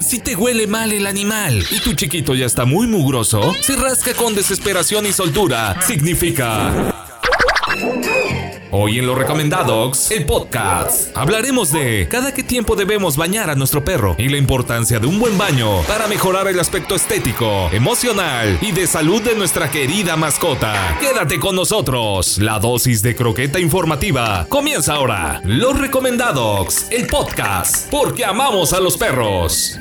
[0.00, 4.14] Si te huele mal el animal y tu chiquito ya está muy mugroso, se rasca
[4.14, 6.94] con desesperación y soltura, significa...
[8.70, 13.82] Hoy en Los Recomendados, el podcast, hablaremos de cada qué tiempo debemos bañar a nuestro
[13.82, 18.72] perro y la importancia de un buen baño para mejorar el aspecto estético, emocional y
[18.72, 20.98] de salud de nuestra querida mascota.
[21.00, 25.40] Quédate con nosotros, la dosis de croqueta informativa comienza ahora.
[25.44, 29.78] Los Recomendados, el podcast, porque amamos a los perros.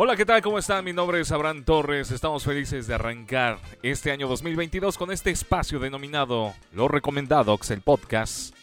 [0.00, 0.40] Hola, ¿qué tal?
[0.42, 0.84] ¿Cómo están?
[0.84, 2.12] Mi nombre es Abraham Torres.
[2.12, 8.54] Estamos felices de arrancar este año 2022 con este espacio denominado Los Recomendados, el podcast.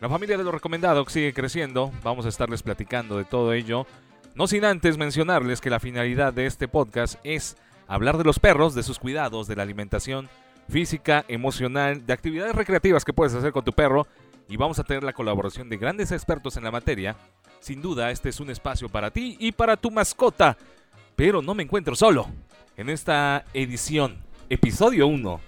[0.00, 1.90] La familia de Los Recomendados sigue creciendo.
[2.04, 3.88] Vamos a estarles platicando de todo ello.
[4.36, 7.56] No sin antes mencionarles que la finalidad de este podcast es
[7.88, 10.28] hablar de los perros, de sus cuidados, de la alimentación
[10.68, 14.06] física, emocional, de actividades recreativas que puedes hacer con tu perro.
[14.48, 17.16] Y vamos a tener la colaboración de grandes expertos en la materia
[17.60, 20.56] sin duda, este es un espacio para ti y para tu mascota.
[21.16, 22.28] Pero no me encuentro solo.
[22.76, 25.40] En esta edición, episodio 1,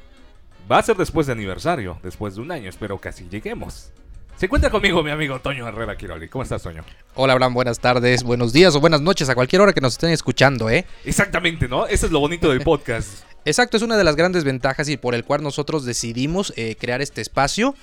[0.70, 3.92] va a ser después de aniversario, después de un año, espero que así lleguemos.
[4.36, 6.28] Se encuentra conmigo mi amigo Toño Herrera Quiroli.
[6.28, 6.83] ¿Cómo estás, Toño?
[7.14, 7.53] Hola, Abraham.
[7.53, 10.86] Buenas tardes, buenos días o buenas noches a cualquier hora que nos estén escuchando, ¿eh?
[11.05, 11.86] Exactamente, ¿no?
[11.86, 13.22] Eso es lo bonito del podcast.
[13.44, 17.03] Exacto, es una de las grandes ventajas y por el cual nosotros decidimos eh, crear
[17.03, 17.75] este espacio.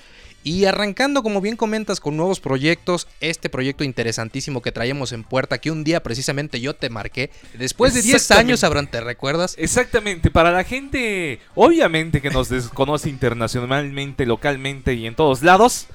[0.44, 5.58] Y arrancando, como bien comentas, con nuevos proyectos, este proyecto interesantísimo que traemos en puerta,
[5.58, 9.56] que un día precisamente yo te marqué, después de 10 años, Abraham, ¿te recuerdas?
[9.58, 15.88] Exactamente, para la gente, obviamente que nos desconoce internacionalmente, localmente y en todos lados,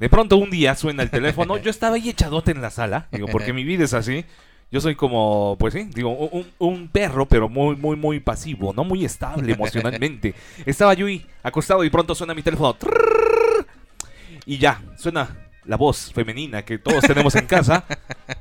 [0.00, 3.28] de pronto un día suena el teléfono, yo estaba ahí echadote en la sala, digo,
[3.28, 4.24] porque mi vida es así.
[4.72, 8.82] Yo soy como, pues sí, digo, un, un, perro, pero muy, muy, muy pasivo, no
[8.82, 10.34] muy estable emocionalmente.
[10.66, 12.76] Estaba yo ahí acostado y pronto suena mi teléfono.
[14.46, 17.84] Y ya, suena la voz femenina que todos tenemos en casa.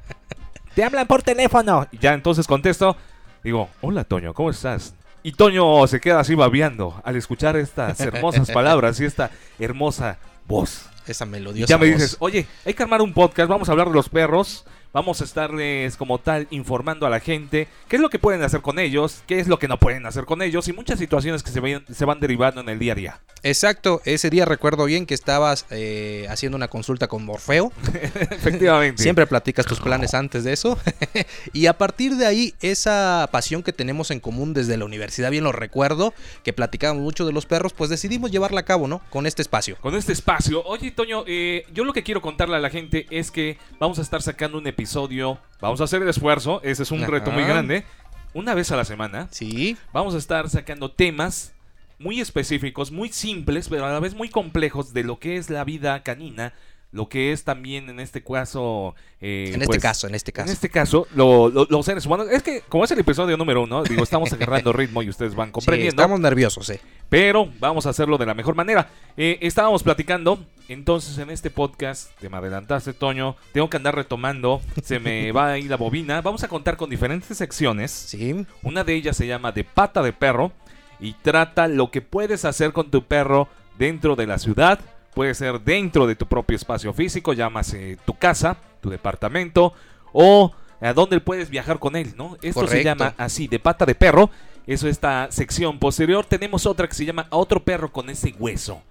[0.75, 1.87] Te hablan por teléfono.
[1.91, 2.97] Y ya entonces contesto.
[3.43, 4.95] Digo, hola Toño, ¿cómo estás?
[5.21, 10.89] Y Toño se queda así babeando al escuchar estas hermosas palabras y esta hermosa voz.
[11.07, 11.69] Esa melodiosa.
[11.69, 14.65] ya me dices, oye, hay que armar un podcast, vamos a hablar de los perros.
[14.93, 18.61] Vamos a estarles como tal informando a la gente qué es lo que pueden hacer
[18.61, 21.49] con ellos, qué es lo que no pueden hacer con ellos y muchas situaciones que
[21.49, 23.19] se, van, se van derivando en el día a día.
[23.41, 27.73] Exacto, ese día recuerdo bien que estabas eh, haciendo una consulta con Morfeo.
[28.29, 29.01] Efectivamente.
[29.01, 30.77] Siempre platicas tus planes antes de eso.
[31.53, 35.43] y a partir de ahí, esa pasión que tenemos en común desde la universidad, bien
[35.43, 39.01] lo recuerdo, que platicábamos mucho de los perros, pues decidimos llevarla a cabo, ¿no?
[39.09, 39.75] Con este espacio.
[39.81, 40.63] Con este espacio.
[40.65, 44.03] Oye, Toño, eh, yo lo que quiero contarle a la gente es que vamos a
[44.03, 45.39] estar sacando un episodio episodio.
[45.61, 46.59] Vamos a hacer el esfuerzo.
[46.61, 47.85] Ese es un reto muy grande.
[48.33, 49.29] Una vez a la semana.
[49.31, 49.77] Sí.
[49.93, 51.53] Vamos a estar sacando temas
[51.99, 55.63] muy específicos, muy simples, pero a la vez muy complejos de lo que es la
[55.63, 56.53] vida canina
[56.93, 58.95] lo que es también en este caso...
[59.19, 60.47] Eh, en este pues, caso, en este caso.
[60.47, 62.27] En este caso, los seres humanos...
[62.31, 65.51] Es que como es el episodio número uno, digo, estamos agarrando ritmo y ustedes van
[65.51, 65.99] comprendiendo.
[65.99, 66.75] estamos nerviosos, sí.
[67.09, 68.89] Pero vamos a hacerlo de la mejor manera.
[69.17, 74.61] Eh, estábamos platicando, entonces en este podcast, te me adelantaste, Toño, tengo que andar retomando,
[74.83, 76.21] se me va a ir la bobina.
[76.21, 77.89] Vamos a contar con diferentes secciones.
[77.89, 78.45] Sí.
[78.61, 80.51] Una de ellas se llama De pata de perro
[80.99, 83.47] y trata lo que puedes hacer con tu perro
[83.79, 84.79] dentro de la ciudad
[85.13, 89.73] Puede ser dentro de tu propio espacio físico, llámase tu casa, tu departamento
[90.11, 90.51] o
[90.81, 92.37] a dónde puedes viajar con él, ¿no?
[92.41, 94.29] Esto se llama así, de pata de perro.
[94.65, 96.25] Eso esta sección posterior.
[96.25, 98.81] Tenemos otra que se llama a otro perro con ese hueso.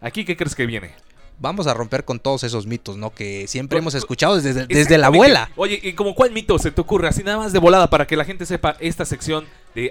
[0.00, 0.92] Aquí, ¿qué crees que viene?
[1.38, 3.10] vamos a romper con todos esos mitos, ¿no?
[3.10, 5.50] Que siempre hemos escuchado desde, desde la abuela.
[5.56, 7.08] Oye, ¿y como cuál mito se te ocurre?
[7.08, 9.44] Así nada más de volada para que la gente sepa esta sección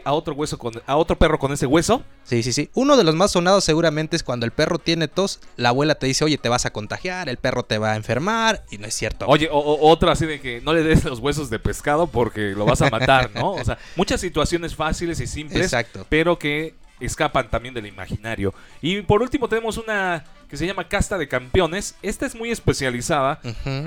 [0.03, 2.03] a otro hueso con a otro perro con ese hueso.
[2.23, 2.69] Sí, sí, sí.
[2.73, 6.07] Uno de los más sonados seguramente es cuando el perro tiene tos, la abuela te
[6.07, 8.93] dice, oye, te vas a contagiar, el perro te va a enfermar, y no es
[8.93, 9.25] cierto.
[9.27, 12.65] Oye, o, otro así de que no le des los huesos de pescado porque lo
[12.65, 13.51] vas a matar, ¿no?
[13.51, 16.05] O sea, muchas situaciones fáciles y simples, Exacto.
[16.09, 18.53] pero que escapan también del imaginario.
[18.81, 21.95] Y por último tenemos una que se llama Casta de Campeones.
[22.01, 23.41] Esta es muy especializada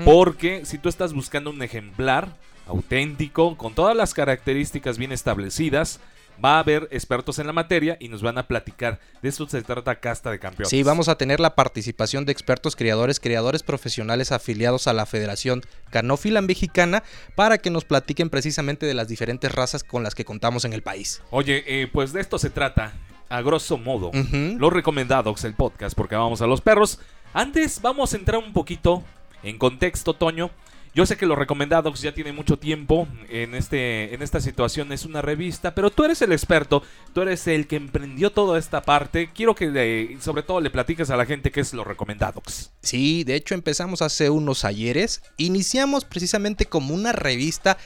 [0.05, 2.35] porque si tú estás buscando un ejemplar
[2.67, 5.99] auténtico, con todas las características bien establecidas,
[6.43, 8.99] va a haber expertos en la materia y nos van a platicar.
[9.21, 10.69] De esto se trata Casta de Campeones.
[10.69, 15.61] Sí, vamos a tener la participación de expertos criadores, criadores profesionales afiliados a la Federación
[15.89, 17.03] Canófila Mexicana
[17.35, 20.83] para que nos platiquen precisamente de las diferentes razas con las que contamos en el
[20.83, 21.21] país.
[21.31, 22.93] Oye, eh, pues de esto se trata.
[23.29, 27.01] A grosso modo, lo recomendado es el podcast porque vamos a los perros.
[27.33, 29.03] Antes vamos a entrar un poquito
[29.43, 30.49] en contexto, Toño.
[30.97, 35.05] Yo sé que los recomendados ya tienen mucho tiempo en, este, en esta situación, es
[35.05, 36.81] una revista, pero tú eres el experto,
[37.13, 39.29] tú eres el que emprendió toda esta parte.
[39.31, 42.71] Quiero que sobre todo le platiques a la gente qué es los recomendados.
[42.81, 45.21] Sí, de hecho empezamos hace unos ayeres.
[45.37, 47.77] Iniciamos precisamente como una revista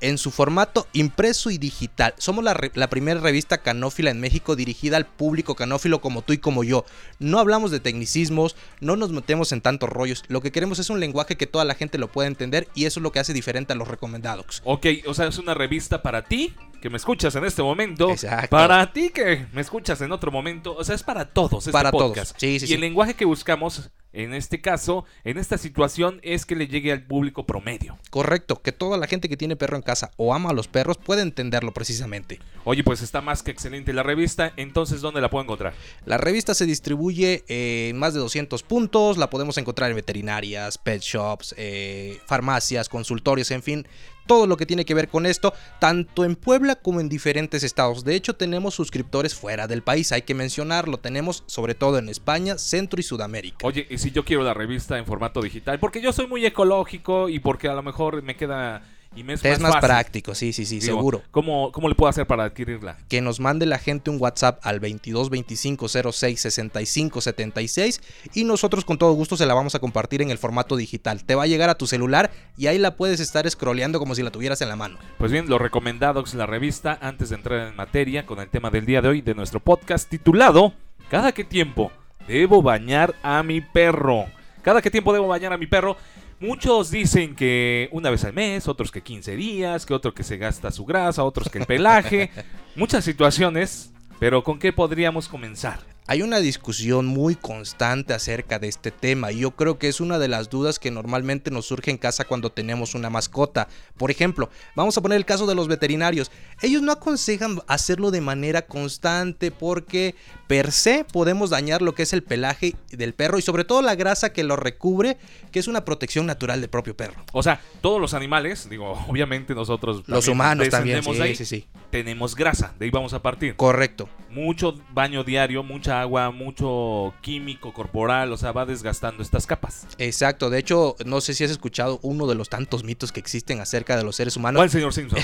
[0.00, 2.14] en su formato impreso y digital.
[2.18, 6.64] Somos la, primera revista canófila en México dirigida al público canófilo como tú y como
[6.64, 6.84] yo.
[7.18, 10.24] No hablamos de tecnicismos, no nos metemos en tantos rollos.
[10.28, 13.00] Lo que queremos es un lenguaje que toda la gente lo pueda entender y eso
[13.00, 14.62] es lo que hace diferente a los recomendados.
[14.64, 16.54] Ok, o sea, es una revista para ti,
[16.84, 18.10] que me escuchas en este momento.
[18.10, 18.50] Exacto.
[18.50, 20.76] Para ti, que me escuchas en otro momento.
[20.76, 21.60] O sea, es para todos.
[21.60, 22.08] Este Para todos.
[22.08, 22.36] podcast.
[22.38, 22.74] Sí, sí, y sí.
[22.74, 27.02] el lenguaje que buscamos, en este caso, en esta situación, es que le llegue al
[27.02, 27.96] público promedio.
[28.10, 30.98] Correcto, que toda la gente que tiene perro en casa o ama a los perros
[30.98, 32.38] puede entenderlo precisamente.
[32.64, 34.52] Oye, pues está más que excelente la revista.
[34.58, 35.72] Entonces, ¿dónde la puedo encontrar?
[36.04, 40.76] La revista se distribuye eh, en más de 200 puntos, la podemos encontrar en veterinarias,
[40.76, 43.86] pet shops, eh, farmacias, consultorios, en fin,
[44.26, 48.04] todo lo que tiene que ver con esto, tanto en Puebla como en diferentes estados.
[48.04, 52.58] De hecho, tenemos suscriptores fuera del país, hay que mencionarlo, tenemos sobre todo en España,
[52.58, 53.66] Centro y Sudamérica.
[53.66, 57.28] Oye, y si yo quiero la revista en formato digital, porque yo soy muy ecológico
[57.28, 58.82] y porque a lo mejor me queda
[59.16, 59.88] y me es Te es más, fácil.
[59.88, 61.22] práctico, sí, sí, sí, Digo, seguro.
[61.30, 62.96] ¿cómo, ¿Cómo le puedo hacer para adquirirla?
[63.08, 68.00] que nos mande la gente un WhatsApp al 22 25 06 65 76
[68.34, 71.24] y nosotros con todo gusto se la vamos a compartir en el formato digital.
[71.24, 74.22] Te va a llegar a tu celular y ahí la puedes estar scrolleando como si
[74.22, 74.98] la tuvieras en la mano.
[75.18, 78.86] Pues bien, los recomendados la revista antes de entrar en materia con el tema del
[78.86, 80.74] día de hoy de nuestro podcast titulado
[81.10, 81.92] ¿Cada qué tiempo
[82.26, 84.24] debo bañar a mi perro?
[84.62, 85.96] ¿Cada qué tiempo debo bañar a mi perro?
[86.40, 90.36] Muchos dicen que una vez al mes, otros que 15 días, que otro que se
[90.36, 92.30] gasta su grasa, otros que el pelaje.
[92.76, 95.80] Muchas situaciones, pero ¿con qué podríamos comenzar?
[96.06, 100.18] Hay una discusión muy constante acerca de este tema y yo creo que es una
[100.18, 103.68] de las dudas que normalmente nos surge en casa cuando tenemos una mascota.
[103.96, 106.30] Por ejemplo, vamos a poner el caso de los veterinarios.
[106.60, 110.14] Ellos no aconsejan hacerlo de manera constante porque
[110.46, 113.94] per se podemos dañar lo que es el pelaje del perro y sobre todo la
[113.94, 115.16] grasa que lo recubre,
[115.50, 117.22] que es una protección natural del propio perro.
[117.32, 121.66] O sea, todos los animales, digo, obviamente nosotros Los humanos también, sí, ahí, sí, sí.
[121.90, 123.56] tenemos grasa, de ahí vamos a partir.
[123.56, 124.08] Correcto.
[124.30, 129.86] mucho baño diario, mucha agua, mucho químico corporal, o sea, va desgastando estas capas.
[129.98, 133.60] Exacto, de hecho, no sé si has escuchado uno de los tantos mitos que existen
[133.60, 134.58] acerca de los seres humanos.
[134.58, 135.20] ¿Cuál, señor Simpson?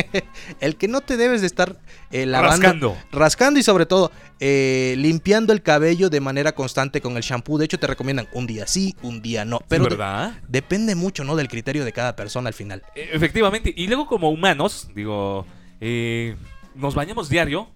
[0.60, 1.78] El que no te debes de estar
[2.10, 2.96] eh, lavando, rascando.
[3.10, 4.51] rascando y sobre todo eh,
[4.98, 7.58] limpiando el cabello de manera constante con el shampoo.
[7.58, 9.60] De hecho, te recomiendan un día sí, un día no.
[9.68, 10.34] Pero de- ¿verdad?
[10.48, 11.36] depende mucho, ¿no?
[11.36, 12.82] Del criterio de cada persona al final.
[12.94, 13.72] E- Efectivamente.
[13.76, 15.46] Y luego como humanos, digo,
[15.80, 16.36] eh,
[16.74, 17.68] nos bañamos diario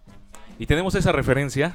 [0.58, 1.74] y tenemos esa referencia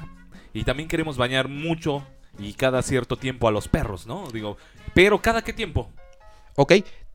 [0.52, 2.04] y también queremos bañar mucho
[2.38, 4.30] y cada cierto tiempo a los perros, ¿no?
[4.32, 4.56] Digo,
[4.94, 5.90] pero cada qué tiempo.
[6.56, 6.72] Ok,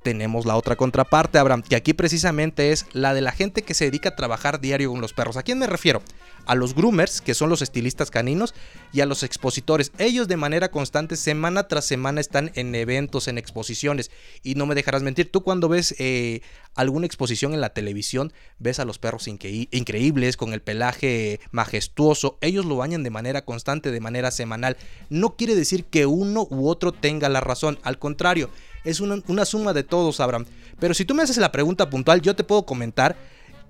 [0.07, 3.83] tenemos la otra contraparte, Abraham, que aquí precisamente es la de la gente que se
[3.83, 5.35] dedica a trabajar diario con los perros.
[5.35, 6.01] ¿A quién me refiero?
[6.45, 8.55] A los groomers, que son los estilistas caninos,
[8.93, 9.91] y a los expositores.
[9.97, 14.11] Ellos de manera constante, semana tras semana, están en eventos, en exposiciones.
[14.43, 16.39] Y no me dejarás mentir, tú cuando ves eh,
[16.73, 22.37] alguna exposición en la televisión, ves a los perros incre- increíbles, con el pelaje majestuoso.
[22.39, 24.77] Ellos lo bañan de manera constante, de manera semanal.
[25.09, 27.77] No quiere decir que uno u otro tenga la razón.
[27.83, 28.49] Al contrario,
[28.89, 30.45] es una, una suma de todos, Abraham.
[30.79, 33.15] Pero si tú me haces la pregunta puntual, yo te puedo comentar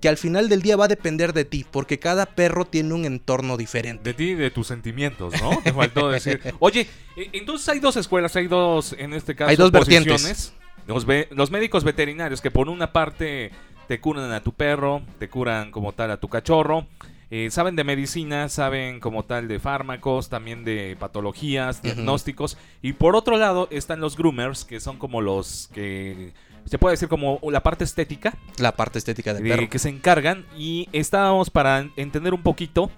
[0.00, 3.04] que al final del día va a depender de ti, porque cada perro tiene un
[3.04, 4.04] entorno diferente.
[4.04, 5.50] De ti y de tus sentimientos, ¿no?
[5.64, 6.40] Te faltó decir.
[6.60, 10.52] Oye, e- entonces hay dos escuelas, hay dos, en este caso, Hay dos vertientes.
[10.86, 13.50] Los, ve- los médicos veterinarios que por una parte
[13.88, 16.86] te curan a tu perro, te curan como tal a tu cachorro.
[17.30, 22.56] Eh, saben de medicina, saben como tal de fármacos, también de patologías, diagnósticos.
[22.82, 26.32] Y por otro lado están los groomers, que son como los que
[26.64, 29.70] se puede decir como la parte estética, La parte estética del eh, perro.
[29.70, 32.90] que se encargan y estábamos para entender un poquito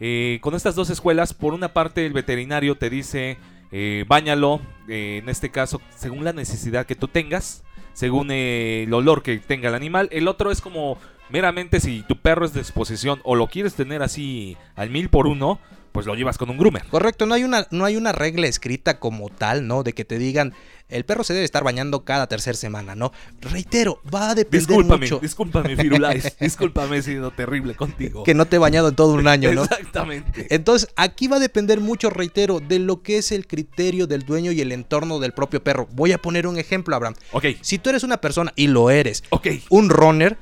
[0.00, 1.32] eh, con estas dos escuelas.
[1.32, 3.38] Por una parte, el veterinario te dice,
[3.70, 8.94] eh, báñalo, eh, en este caso, según la necesidad que tú tengas, según eh, el
[8.94, 10.08] olor que tenga el animal.
[10.12, 10.98] El otro es como
[11.30, 15.26] meramente si tu perro es de exposición o lo quieres tener así al mil por
[15.26, 15.58] uno,
[15.92, 16.84] pues lo llevas con un groomer.
[16.86, 19.82] Correcto, no hay una no hay una regla escrita como tal, ¿no?
[19.82, 20.54] De que te digan
[20.92, 23.12] el perro se debe estar bañando cada tercera semana, ¿no?
[23.40, 26.36] Reitero, va a depender Discúlpame, mucho discúlpame, Firulais.
[26.40, 28.24] discúlpame, he sido terrible contigo.
[28.24, 29.64] que no te he bañado en todo un año, ¿no?
[29.64, 30.54] Exactamente.
[30.54, 34.52] Entonces, aquí va a depender mucho, reitero, de lo que es el criterio del dueño
[34.52, 35.88] y el entorno del propio perro.
[35.92, 37.14] Voy a poner un ejemplo, Abraham.
[37.32, 39.48] Ok, Si tú eres una persona, y lo eres, ok.
[39.70, 40.36] un runner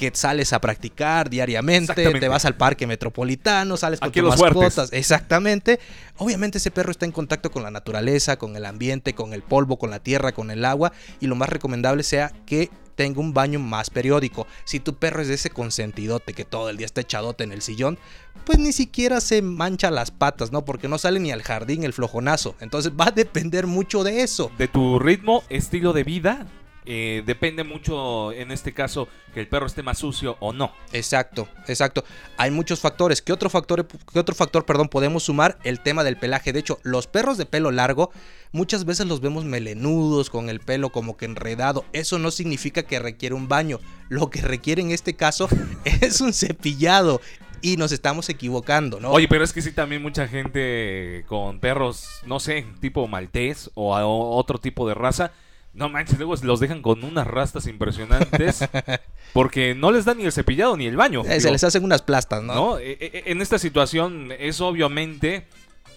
[0.00, 4.94] que sales a practicar diariamente, te vas al parque metropolitano, sales con Aquí tus mascotas.
[4.94, 5.78] Exactamente.
[6.16, 9.78] Obviamente ese perro está en contacto con la naturaleza, con el ambiente, con el polvo,
[9.78, 13.58] con la tierra, con el agua y lo más recomendable sea que tenga un baño
[13.58, 14.46] más periódico.
[14.64, 17.60] Si tu perro es de ese consentidote que todo el día está echadote en el
[17.60, 17.98] sillón,
[18.46, 20.64] pues ni siquiera se mancha las patas, ¿no?
[20.64, 22.56] Porque no sale ni al jardín el flojonazo.
[22.60, 24.50] Entonces va a depender mucho de eso.
[24.56, 26.46] De tu ritmo, estilo de vida,
[26.86, 30.72] eh, depende mucho en este caso que el perro esté más sucio o no.
[30.92, 32.04] Exacto, exacto.
[32.36, 33.22] Hay muchos factores.
[33.22, 35.58] ¿Qué otro factor, qué otro factor perdón, podemos sumar?
[35.62, 36.52] El tema del pelaje.
[36.52, 38.10] De hecho, los perros de pelo largo
[38.52, 41.84] muchas veces los vemos melenudos, con el pelo como que enredado.
[41.92, 43.78] Eso no significa que requiere un baño.
[44.08, 45.48] Lo que requiere en este caso
[45.84, 47.20] es un cepillado.
[47.62, 49.10] Y nos estamos equivocando, ¿no?
[49.10, 53.94] Oye, pero es que sí, también mucha gente con perros, no sé, tipo maltés o,
[54.34, 55.32] otro tipo de raza.
[55.72, 58.64] No manches, luego los dejan con unas rastas impresionantes
[59.32, 61.22] porque no les da ni el cepillado ni el baño.
[61.24, 62.54] Eh, se les hacen unas plastas, ¿no?
[62.54, 62.78] ¿no?
[62.78, 65.46] Eh, eh, En esta situación es obviamente,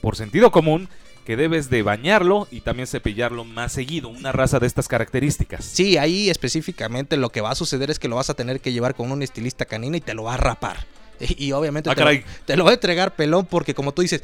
[0.01, 0.89] por sentido común,
[1.25, 5.63] que debes de bañarlo y también cepillarlo más seguido, una raza de estas características.
[5.65, 8.73] Sí, ahí específicamente lo que va a suceder es que lo vas a tener que
[8.73, 10.85] llevar con un estilista canina y te lo va a rapar.
[11.19, 12.25] Y, y obviamente Ah, te, lo, caray.
[12.45, 14.23] te lo va a entregar pelón porque como tú dices,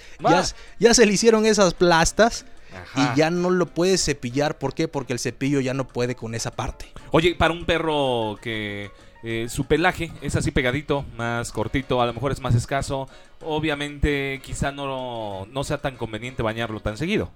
[0.80, 3.14] ya se le hicieron esas plastas Ajá.
[3.14, 4.58] y ya no lo puedes cepillar.
[4.58, 4.88] ¿Por qué?
[4.88, 6.92] Porque el cepillo ya no puede con esa parte.
[7.12, 8.92] Oye, para un perro que
[9.24, 13.10] eh, su pelaje es así pegadito, más cortito, a lo mejor es más escaso,
[13.42, 17.30] obviamente quizá no, no sea tan conveniente bañarlo tan seguido.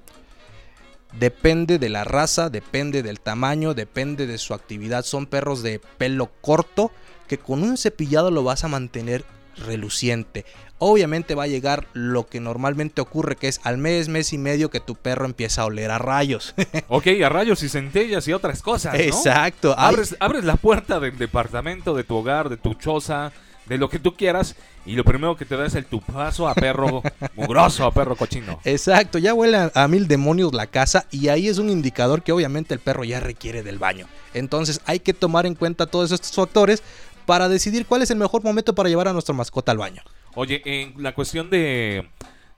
[1.19, 5.05] Depende de la raza, depende del tamaño, depende de su actividad.
[5.05, 6.91] Son perros de pelo corto
[7.27, 9.23] que con un cepillado lo vas a mantener
[9.57, 10.45] reluciente.
[10.79, 14.69] Obviamente va a llegar lo que normalmente ocurre, que es al mes, mes y medio
[14.69, 16.53] que tu perro empieza a oler a rayos.
[16.89, 18.99] Ok, a rayos y centellas y otras cosas, ¿no?
[18.99, 19.73] Exacto.
[19.77, 23.31] Abres, abres la puerta del departamento, de tu hogar, de tu choza,
[23.65, 24.55] de lo que tú quieras,
[24.85, 27.01] y lo primero que te da es el tupazo a perro
[27.35, 28.59] mugroso, a perro cochino.
[28.65, 32.33] Exacto, ya huele a, a mil demonios la casa y ahí es un indicador que
[32.33, 34.07] obviamente el perro ya requiere del baño.
[34.33, 36.83] Entonces hay que tomar en cuenta todos estos factores
[37.25, 40.01] para decidir cuál es el mejor momento para llevar a nuestra mascota al baño.
[40.35, 42.09] Oye, en la cuestión de...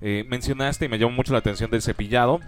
[0.01, 2.39] eh, mencionaste y me llamó mucho la atención del cepillado.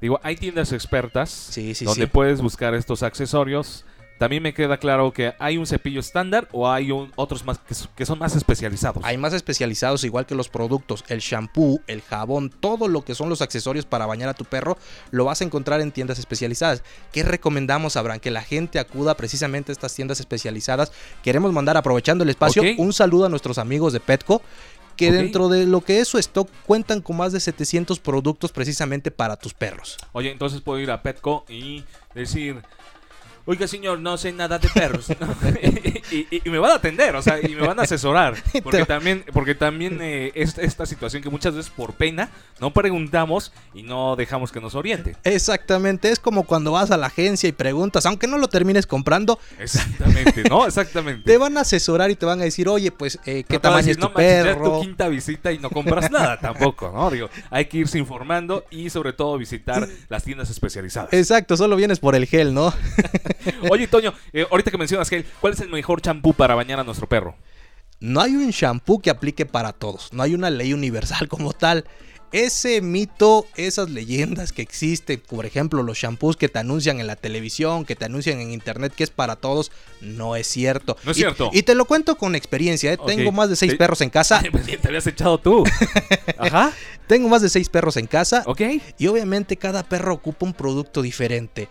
[0.00, 2.10] Digo, hay tiendas expertas Sí, sí, donde sí.
[2.12, 3.84] puedes buscar estos accesorios.
[4.18, 7.58] También me queda claro que hay un cepillo estándar o hay un- otros más
[7.94, 9.04] que, son más especializados.
[9.04, 13.28] Hay más especializados igual que los productos, el shampoo, el jabón, todo lo que son
[13.28, 14.78] los accesorios para bañar a tu perro,
[15.10, 16.82] lo vas a encontrar en tiendas especializadas.
[17.12, 18.20] ¿Qué recomendamos, Abraham?
[18.20, 20.92] Que la gente acuda precisamente a estas tiendas especializadas.
[21.22, 24.40] Queremos mandar, aprovechando el espacio, un saludo a nuestros amigos de Petco.
[24.96, 29.10] Que dentro de lo que es su stock cuentan con más de 700 productos precisamente
[29.10, 29.98] para tus perros.
[30.12, 32.62] Oye, entonces puedo ir a Petco y decir,
[33.46, 35.08] oiga señor, no sé nada de perros.
[35.18, 35.34] ¿no?
[36.10, 38.34] y, y- y me van a atender, o sea, y me van a asesorar.
[38.62, 43.52] Porque también, porque también eh, es esta situación que muchas veces por pena no preguntamos
[43.74, 45.16] y no dejamos que nos oriente.
[45.24, 49.38] Exactamente, es como cuando vas a la agencia y preguntas, aunque no lo termines comprando,
[49.58, 50.66] Exactamente, ¿no?
[50.66, 51.22] Exactamente.
[51.30, 53.78] te van a asesorar y te van a decir, oye, pues, eh, ¿qué No tamaño
[53.86, 54.78] decir, es tu "No perro?
[54.78, 57.10] tu quinta visita y no compras nada tampoco, ¿no?
[57.10, 61.12] Digo, hay que irse informando y sobre todo visitar las tiendas especializadas.
[61.12, 62.72] Exacto, solo vienes por el gel, ¿no?
[63.70, 66.84] Oye, Toño, eh, ahorita que mencionas gel, ¿cuál es el mejor champú para bañar a
[66.84, 67.36] nuestro perro?
[68.00, 71.84] No hay un shampoo que aplique para todos, no hay una ley universal como tal.
[72.32, 77.14] Ese mito, esas leyendas que existen, por ejemplo, los shampoos que te anuncian en la
[77.14, 80.96] televisión, que te anuncian en internet, que es para todos, no es cierto.
[81.04, 81.50] No es Y- cierto.
[81.52, 82.98] Y, te lo cuento con experiencia, ¿eh?
[83.06, 84.42] Tengo más de seis Te- perros en casa.
[84.50, 85.62] Pues, te habías echado tú.
[86.36, 86.72] Ajá.
[87.06, 88.42] Tengo más de seis perros en casa.
[88.46, 88.60] Ok.
[88.98, 91.68] Y obviamente cada perro ocupa un producto diferente.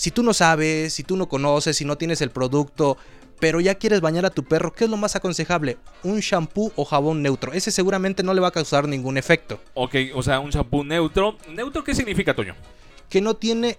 [0.00, 2.96] Si tú no sabes, si tú no conoces, si no tienes el producto,
[3.38, 5.76] pero ya quieres bañar a tu perro, ¿qué es lo más aconsejable?
[6.04, 7.52] Un shampoo o jabón neutro.
[7.52, 9.60] Ese seguramente no le va a causar ningún efecto.
[9.74, 11.36] Ok, o sea, un champú neutro.
[11.50, 12.54] ¿Neutro qué significa, Toño?
[13.10, 13.76] Que no tiene...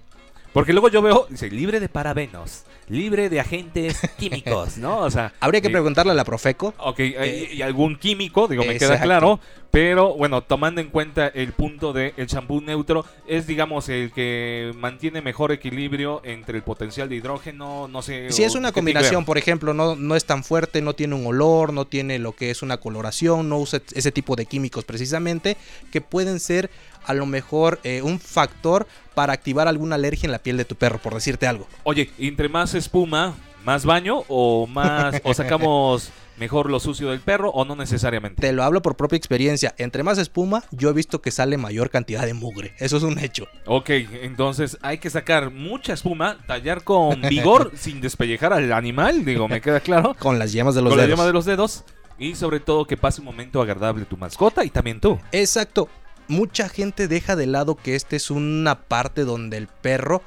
[0.53, 4.99] Porque luego yo veo, dice, libre de parabenos, libre de agentes químicos, ¿no?
[4.99, 5.33] O sea...
[5.39, 6.73] Habría que eh, preguntarle a la Profeco.
[6.77, 9.39] Ok, eh, y algún químico, digo, me queda claro.
[9.71, 14.73] Pero bueno, tomando en cuenta el punto de el champú neutro, es digamos el que
[14.75, 18.29] mantiene mejor equilibrio entre el potencial de hidrógeno, no sé.
[18.31, 21.71] Si es una combinación, por ejemplo, no, no es tan fuerte, no tiene un olor,
[21.71, 25.55] no tiene lo que es una coloración, no usa ese tipo de químicos precisamente,
[25.89, 26.69] que pueden ser
[27.05, 30.75] a lo mejor eh, un factor para activar alguna alergia en la piel de tu
[30.75, 31.67] perro, por decirte algo.
[31.83, 37.19] Oye, ¿y entre más espuma, más baño o más o sacamos mejor lo sucio del
[37.19, 38.41] perro o no necesariamente?
[38.41, 39.75] Te lo hablo por propia experiencia.
[39.77, 42.73] Entre más espuma, yo he visto que sale mayor cantidad de mugre.
[42.79, 43.47] Eso es un hecho.
[43.65, 49.47] Ok, entonces hay que sacar mucha espuma, tallar con vigor sin despellejar al animal, digo,
[49.47, 50.15] me queda claro.
[50.19, 51.09] Con las yemas de los con dedos.
[51.09, 51.83] la yema de los dedos.
[52.17, 55.19] Y sobre todo que pase un momento agradable tu mascota y también tú.
[55.31, 55.89] Exacto.
[56.31, 60.21] Mucha gente deja de lado que esta es una parte donde el perro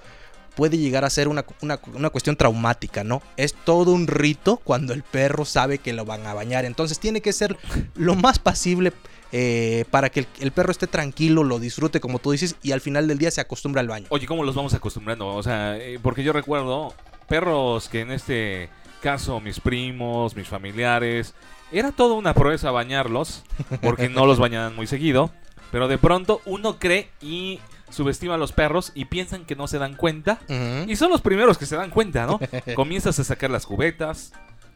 [0.54, 1.78] puede llegar a ser una, una-
[2.11, 3.23] cuestión traumática, ¿no?
[3.38, 6.66] Es todo un rito cuando el perro sabe que lo van a bañar.
[6.66, 7.56] Entonces tiene que ser
[7.94, 8.92] lo más pasible
[9.32, 12.82] eh, para que el, el perro esté tranquilo, lo disfrute como tú dices y al
[12.82, 14.06] final del día se acostumbra al baño.
[14.11, 15.26] Oye, ¿cómo los vamos acostumbrando?
[15.28, 16.92] O sea, eh, porque yo recuerdo
[17.28, 18.68] perros que en este
[19.02, 21.34] caso mis primos, mis familiares,
[21.73, 23.42] era toda una proeza bañarlos,
[23.80, 25.32] porque no los bañaban muy seguido,
[25.71, 29.78] pero de pronto uno cree y subestima a los perros y piensan que no se
[29.78, 30.40] dan cuenta.
[30.87, 32.40] Y son los primeros que se dan cuenta, ¿no?
[32.75, 34.33] Comienzas a sacar las cubetas,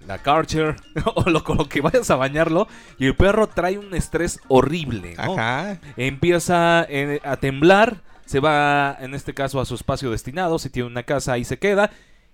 [0.07, 0.77] la Karcher,
[1.15, 2.69] o lo, con lo que vayas a bañarlo,
[2.99, 5.35] y el perro trae un estrés horrible, ¿no?
[5.35, 5.79] Ajá.
[5.97, 10.89] empieza eh, a temblar, se va en este caso a su espacio destinado, si tiene
[10.89, 11.91] una casa ahí se queda.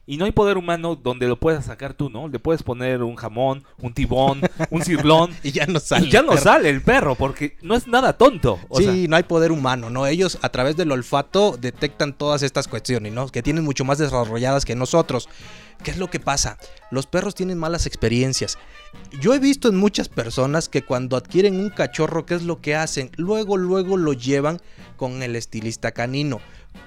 [0.06, 2.28] Y no hay poder humano donde lo puedas sacar tú, ¿no?
[2.28, 5.34] Le puedes poner un jamón, un tibón, un cirlón.
[5.42, 6.06] Y ya no sale.
[6.06, 6.42] y ya no perro.
[6.42, 8.58] sale el perro, porque no es nada tonto.
[8.68, 10.06] O sí, sea, no hay poder humano, ¿no?
[10.06, 13.28] Ellos a través del olfato detectan todas estas cuestiones, ¿no?
[13.28, 15.28] Que tienen mucho más desarrolladas que nosotros.
[15.82, 16.58] ¿Qué es lo que pasa?
[16.90, 18.58] Los perros tienen malas experiencias.
[19.20, 22.74] Yo he visto en muchas personas que cuando adquieren un cachorro, ¿qué es lo que
[22.76, 23.10] hacen?
[23.16, 24.60] Luego, luego lo llevan
[24.96, 26.40] con el estilista canino.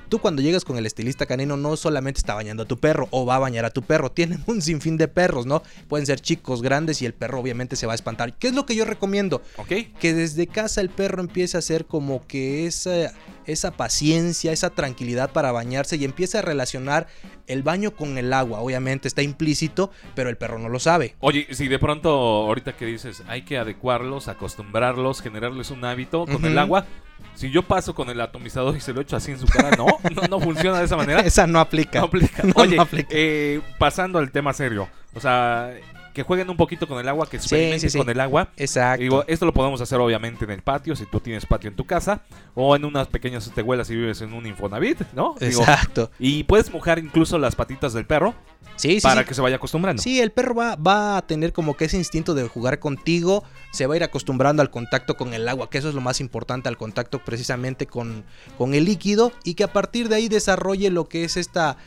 [0.09, 3.25] Tú cuando llegas con el estilista canino no solamente está bañando a tu perro o
[3.25, 5.63] va a bañar a tu perro, tienen un sinfín de perros, ¿no?
[5.87, 8.33] Pueden ser chicos, grandes y el perro obviamente se va a espantar.
[8.33, 9.41] ¿Qué es lo que yo recomiendo?
[9.57, 9.73] ¿ok?
[9.99, 13.13] que desde casa el perro empiece a hacer como que esa,
[13.45, 17.07] esa paciencia, esa tranquilidad para bañarse y empiece a relacionar
[17.47, 18.59] el baño con el agua.
[18.59, 21.15] Obviamente está implícito, pero el perro no lo sabe.
[21.19, 26.45] Oye, si de pronto ahorita que dices, hay que adecuarlos, acostumbrarlos, generarles un hábito con
[26.45, 26.85] el agua.
[27.33, 29.87] Si yo paso con el atomizador y se lo echo así en su cara, no,
[30.15, 31.19] no, no funciona de esa manera.
[31.25, 31.99] Esa no aplica.
[31.99, 32.43] No aplica.
[32.47, 33.09] No, Oye, no aplica.
[33.11, 34.87] eh, pasando al tema serio.
[35.13, 35.71] O sea,
[36.17, 37.97] que jueguen un poquito con el agua, que experimenten sí, sí.
[37.99, 38.49] con el agua.
[38.57, 39.03] Exacto.
[39.03, 41.85] Digo, esto lo podemos hacer obviamente en el patio, si tú tienes patio en tu
[41.85, 42.23] casa,
[42.55, 45.35] o en unas pequeñas estehuelas si vives en un Infonavit, ¿no?
[45.39, 46.09] Digo, Exacto.
[46.17, 48.33] y puedes mojar incluso las patitas del perro
[48.77, 50.01] Sí, sí, para que se vaya acostumbrando.
[50.01, 53.87] Sí, el perro va, va a tener como que ese instinto de jugar contigo, se
[53.87, 56.69] va a ir acostumbrando al contacto con el agua, que eso es lo más importante,
[56.69, 58.23] al contacto precisamente con,
[58.57, 61.77] con el líquido y que a partir de ahí desarrolle lo que es esta,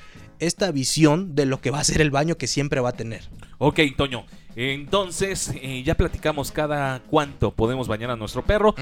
[0.41, 3.23] esta visión de lo que va a ser el baño que siempre va a tener.
[3.59, 4.25] Ok, Toño.
[4.57, 8.75] Entonces, eh, ya platicamos cada cuánto podemos bañar a nuestro perro.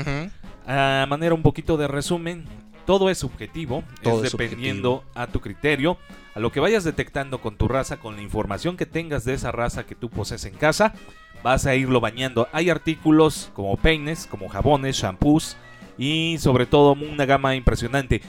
[0.67, 2.45] A manera un poquito de resumen,
[2.87, 5.99] todo es subjetivo, Todo es es dependiendo a tu criterio,
[6.35, 9.53] a lo que vayas detectando con tu raza, con la información que tengas de esa
[9.53, 10.95] raza que tú posees en casa,
[11.43, 12.49] vas a irlo bañando.
[12.53, 15.57] Hay artículos como peines, como jabones, shampoos
[15.99, 18.23] y sobre todo una gama impresionante.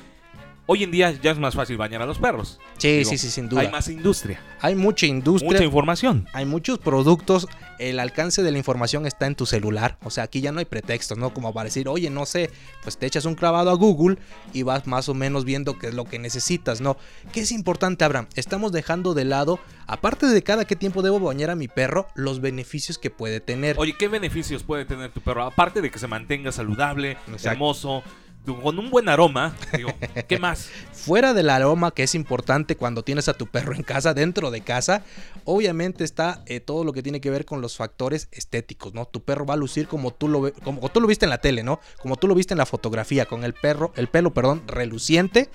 [0.72, 2.60] Hoy en día ya es más fácil bañar a los perros.
[2.78, 3.62] Sí, Digo, sí, sí, sin duda.
[3.62, 5.52] Hay más industria, Hay mucha industria.
[5.52, 6.28] mucha información.
[6.32, 7.48] hay muchos productos,
[7.80, 10.66] el alcance de la información está en tu celular, o sea, aquí ya no hay
[10.66, 11.34] pretextos, ¿no?
[11.34, 12.52] Como para decir, oye, no sé,
[12.84, 14.18] pues te echas un clavado a Google
[14.54, 16.98] y vas más o menos viendo qué es lo que necesitas, ¿no?
[17.32, 18.28] ¿Qué es importante, Abraham?
[18.36, 22.42] Estamos dejando de lado, aparte de cada qué tiempo debo bañar a mi perro, los
[22.42, 23.76] beneficios que puede tener.
[23.80, 25.46] Oye, ¿qué beneficios puede tener tu perro?
[25.46, 27.50] Aparte de que se mantenga saludable, Exacto.
[27.50, 28.04] hermoso,
[28.46, 29.92] con un buen aroma, digo,
[30.28, 30.70] ¿qué más?
[30.92, 34.62] Fuera del aroma que es importante cuando tienes a tu perro en casa, dentro de
[34.62, 35.04] casa,
[35.46, 39.06] obviamente está eh, todo lo que tiene que ver con los factores estéticos, ¿no?
[39.06, 41.38] Tu perro va a lucir como tú lo ve- como tú lo viste en la
[41.40, 41.80] tele, ¿no?
[42.02, 45.50] Como tú lo viste en la fotografía, con el perro, el pelo, perdón, reluciente,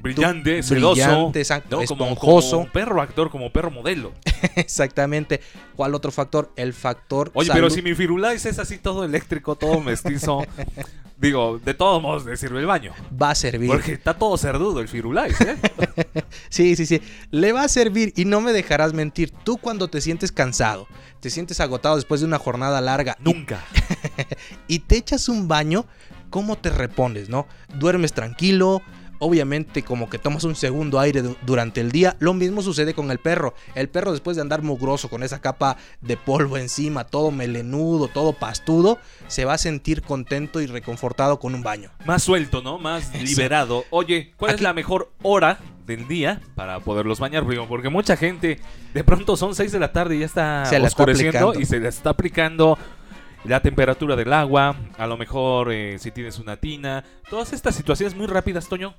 [0.00, 0.62] Brillante,
[1.70, 1.78] ¿no?
[1.78, 2.58] como, esponjoso.
[2.60, 4.12] como perro actor, como perro modelo.
[4.56, 5.40] exactamente.
[5.76, 6.50] ¿Cuál otro factor?
[6.56, 10.44] El factor Oye, pero si mi Firulais es así todo eléctrico, todo mestizo,
[11.18, 12.92] digo, de todos modos le sirve el baño.
[13.20, 13.68] va a servir.
[13.68, 15.56] Porque está todo cerdudo el Firulais, ¿eh?
[16.48, 17.02] Sí, sí, sí.
[17.30, 19.30] Le va a servir y no me dejarás mentir.
[19.44, 20.86] Tú cuando te sientes cansado,
[21.20, 23.64] te sientes agotado después de una jornada larga Nunca.
[24.68, 25.86] y te echas un baño,
[26.30, 27.46] ¿cómo te repones, no?
[27.74, 28.82] Duermes tranquilo,
[29.18, 32.16] obviamente como que tomas un segundo aire du- durante el día.
[32.18, 33.54] Lo mismo sucede con el perro.
[33.74, 38.32] El perro después de andar mugroso con esa capa de polvo encima, todo melenudo, todo
[38.32, 41.90] pastudo, se va a sentir contento y reconfortado con un baño.
[42.04, 42.78] Más suelto, ¿no?
[42.78, 43.84] Más liberado.
[43.90, 47.44] Oye, ¿cuál es la mejor hora del día para poderlos bañar?
[47.68, 48.60] Porque mucha gente,
[48.94, 51.64] de pronto son 6 de la tarde y ya está Se la está oscureciendo y
[51.64, 52.78] se le está aplicando
[53.44, 58.14] la temperatura del agua, a lo mejor eh, si tienes una tina, todas estas situaciones
[58.14, 58.94] muy rápidas, Toño.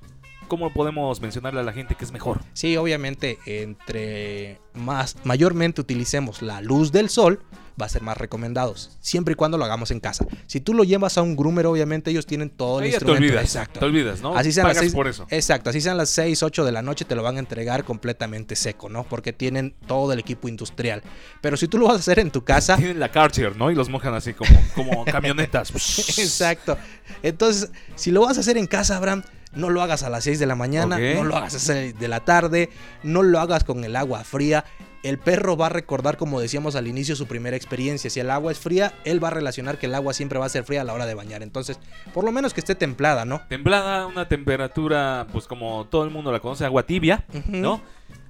[0.48, 2.40] ¿Cómo podemos mencionarle a la gente que es mejor?
[2.54, 7.44] Sí, obviamente, entre más mayormente utilicemos la luz del sol,
[7.80, 10.26] va a ser más recomendado, siempre y cuando lo hagamos en casa.
[10.48, 13.06] Si tú lo llevas a un groomer, obviamente ellos tienen todo el Ahí ya te
[13.06, 13.26] instrumento.
[13.28, 13.44] olvidas.
[13.46, 13.80] Exacto.
[13.80, 14.36] Te olvidas, ¿no?
[14.38, 15.28] Así sean las Pagas seis- por eso.
[15.30, 18.56] Exacto, así sean las 6, 8 de la noche, te lo van a entregar completamente
[18.56, 19.04] seco, ¿no?
[19.04, 21.02] Porque tienen todo el equipo industrial.
[21.42, 23.72] Pero si tú lo vas a hacer en tu casa, Tienen la Karcher, ¿no?
[23.72, 25.72] Y los mojan así como, como camionetas.
[26.20, 26.78] Exacto.
[27.24, 30.38] Entonces, si lo vas a hacer en casa, Abraham, no lo hagas a las 6
[30.40, 32.70] de la mañana, no lo hagas a las 6 de la tarde,
[33.04, 34.64] no lo hagas con el agua fría.
[35.04, 38.10] El perro va a recordar, como decíamos al inicio, su primera experiencia.
[38.10, 40.50] Si el agua es fría, él va a relacionar que el agua siempre va a
[40.50, 41.42] ser fría a la hora de bañar.
[41.42, 41.80] Entonces,
[42.14, 43.42] por lo menos que esté templada, ¿no?
[43.48, 47.26] Templada, una temperatura, pues como todo el mundo la conoce, agua tibia.
[47.48, 47.82] ¿no?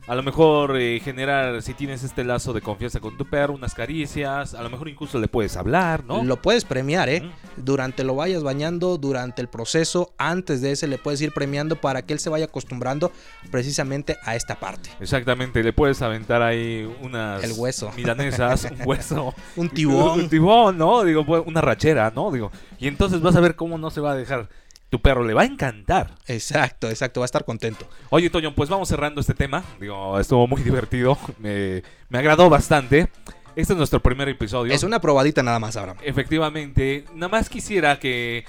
[0.10, 3.76] A lo mejor eh, generar, si tienes este lazo de confianza con tu perro, unas
[3.76, 6.24] caricias, a lo mejor incluso le puedes hablar, ¿no?
[6.24, 7.32] Lo puedes premiar, ¿eh?
[7.58, 12.02] Durante lo vayas bañando, durante el proceso, antes de ese le puedes ir premiando para
[12.02, 13.12] que él se vaya acostumbrando
[13.52, 14.90] precisamente a esta parte.
[15.00, 17.92] Exactamente, le puedes aventar ahí unas El hueso.
[17.96, 20.22] milanesas, un hueso, Un tibón.
[20.22, 21.04] un tibón, ¿no?
[21.04, 22.32] Digo, pues, una rachera, ¿no?
[22.32, 24.50] Digo, y entonces vas a ver cómo no se va a dejar.
[24.90, 26.16] Tu perro le va a encantar.
[26.28, 27.88] Exacto, exacto, va a estar contento.
[28.10, 29.64] Oye, Toño, pues vamos cerrando este tema.
[29.80, 31.18] Digo, estuvo muy divertido.
[31.38, 33.10] Me, me agradó bastante.
[33.56, 34.74] Este es nuestro primer episodio.
[34.74, 35.98] Es una probadita nada más, Abraham.
[36.04, 38.46] Efectivamente, nada más quisiera que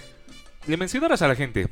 [0.67, 1.69] le mencionaras a la gente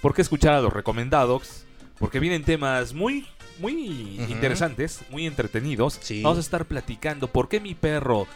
[0.00, 1.64] por qué escuchar a los recomendados,
[1.98, 3.26] porque vienen temas muy,
[3.58, 5.98] muy interesantes, muy entretenidos.
[6.02, 6.22] Sí.
[6.22, 8.26] Vamos a estar platicando por qué mi perro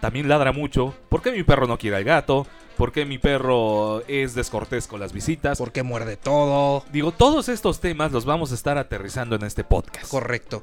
[0.00, 4.02] también ladra mucho, por qué mi perro no quiere al gato, por qué mi perro
[4.06, 5.58] es descortés con las visitas.
[5.58, 6.84] Porque muerde todo.
[6.92, 10.10] Digo, todos estos temas los vamos a estar aterrizando en este podcast.
[10.10, 10.62] Correcto.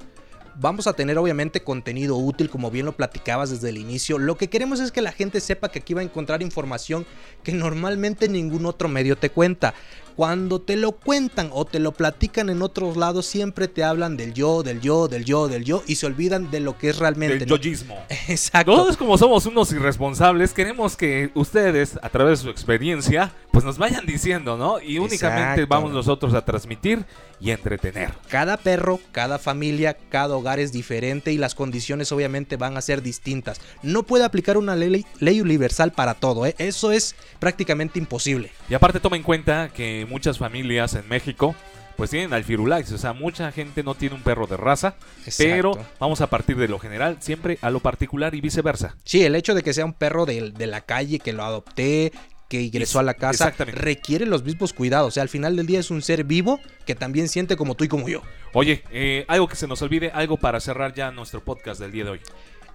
[0.55, 4.19] Vamos a tener obviamente contenido útil, como bien lo platicabas desde el inicio.
[4.19, 7.07] Lo que queremos es que la gente sepa que aquí va a encontrar información
[7.43, 9.73] que normalmente ningún otro medio te cuenta.
[10.15, 14.33] Cuando te lo cuentan o te lo platican en otros lados, siempre te hablan del
[14.33, 17.39] yo, del yo, del yo, del yo y se olvidan de lo que es realmente.
[17.39, 17.55] Del ¿no?
[17.55, 17.97] yoyismo.
[18.27, 18.73] Exacto.
[18.73, 23.77] Todos como somos unos irresponsables, queremos que ustedes, a través de su experiencia, pues nos
[23.77, 24.81] vayan diciendo, ¿no?
[24.81, 25.67] Y únicamente Exacto.
[25.67, 27.05] vamos nosotros a transmitir
[27.39, 28.13] y entretener.
[28.29, 33.01] Cada perro, cada familia, cada hogar es diferente y las condiciones obviamente van a ser
[33.01, 33.59] distintas.
[33.81, 36.55] No puede aplicar una ley, ley universal para todo, ¿eh?
[36.57, 38.51] eso es prácticamente imposible.
[38.69, 41.55] Y aparte toma en cuenta que muchas familias en México
[41.95, 44.95] pues tienen al Firulais, o sea, mucha gente no tiene un perro de raza,
[45.37, 48.97] pero vamos a partir de lo general, siempre a lo particular y viceversa.
[49.03, 52.11] Sí, el hecho de que sea un perro de, de la calle, que lo adopté,
[52.53, 55.07] que ingresó a la casa, requiere los mismos cuidados.
[55.07, 57.83] O sea, al final del día es un ser vivo que también siente como tú
[57.83, 58.21] y como yo.
[58.53, 62.03] Oye, eh, algo que se nos olvide, algo para cerrar ya nuestro podcast del día
[62.03, 62.19] de hoy.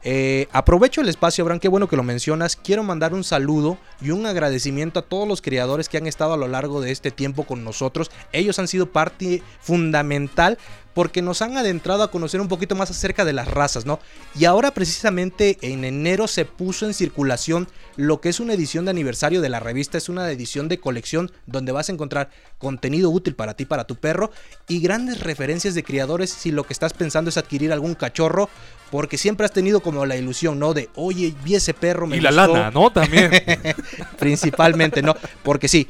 [0.04, 2.56] Eh, aprovecho el espacio, Abraham, qué bueno que lo mencionas.
[2.56, 6.37] Quiero mandar un saludo y un agradecimiento a todos los criadores que han estado a
[6.37, 8.11] lo largo de este tiempo con nosotros.
[8.32, 10.58] Ellos han sido parte fundamental
[10.98, 14.00] porque nos han adentrado a conocer un poquito más acerca de las razas, ¿no?
[14.37, 18.90] Y ahora precisamente en enero se puso en circulación lo que es una edición de
[18.90, 23.37] aniversario de la revista, es una edición de colección donde vas a encontrar contenido útil
[23.37, 24.32] para ti, para tu perro
[24.66, 28.48] y grandes referencias de criadores si lo que estás pensando es adquirir algún cachorro,
[28.90, 30.74] porque siempre has tenido como la ilusión, ¿no?
[30.74, 32.55] De, oye, vi ese perro, me y la gustó".
[32.55, 32.90] lana, ¿no?
[32.90, 33.31] También.
[34.18, 35.14] Principalmente, ¿no?
[35.42, 35.88] Porque sí,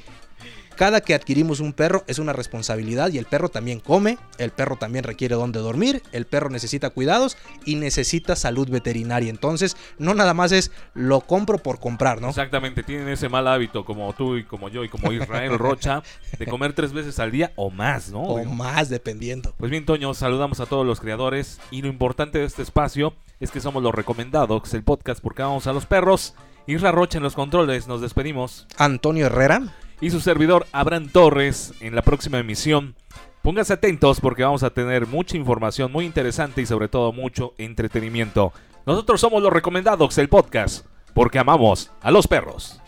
[0.78, 4.76] cada que adquirimos un perro es una responsabilidad y el perro también come, el perro
[4.76, 9.28] también requiere donde dormir, el perro necesita cuidados y necesita salud veterinaria.
[9.28, 12.28] Entonces, no nada más es lo compro por comprar, ¿no?
[12.28, 16.04] Exactamente, tienen ese mal hábito como tú y como yo y como Israel Rocha
[16.38, 18.22] de comer tres veces al día o más, ¿no?
[18.22, 19.52] O más, dependiendo.
[19.58, 23.50] Pues bien, Toño, saludamos a todos los creadores y lo importante de este espacio es
[23.50, 26.34] que somos los recomendados, el podcast porque vamos a los perros.
[26.68, 28.68] Isra Rocha en los controles, nos despedimos.
[28.76, 29.74] Antonio Herrera.
[30.00, 32.94] Y su servidor Abraham Torres en la próxima emisión.
[33.42, 38.52] Pónganse atentos porque vamos a tener mucha información muy interesante y sobre todo mucho entretenimiento.
[38.86, 42.80] Nosotros somos los recomendados, el podcast, porque amamos a los perros.